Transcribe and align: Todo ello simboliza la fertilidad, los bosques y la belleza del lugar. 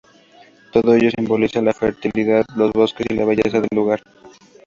Todo 0.71 0.95
ello 0.95 1.11
simboliza 1.11 1.61
la 1.61 1.73
fertilidad, 1.75 2.43
los 2.55 2.71
bosques 2.73 3.05
y 3.07 3.13
la 3.13 3.23
belleza 3.25 3.59
del 3.59 3.69
lugar. 3.71 4.01